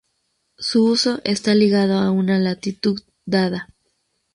[0.57, 3.67] Su uso está ligado a una latitud dada.